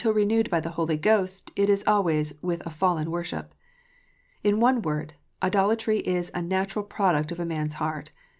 405 0.03 0.15
renewed 0.31 0.49
by 0.49 0.59
the 0.59 0.71
Holy 0.71 0.97
Ghost, 0.97 1.51
it 1.55 1.69
is 1.69 1.83
always 1.85 2.33
with 2.41 2.65
a 2.65 2.71
fallen 2.71 3.11
worship. 3.11 3.53
In 4.43 4.59
one 4.59 4.81
word, 4.81 5.13
idolatry 5.43 5.99
is 5.99 6.31
a 6.33 6.41
natural 6.41 6.83
product 6.83 7.31
of 7.31 7.37
man 7.45 7.67
s 7.67 7.73
heart. 7.73 8.09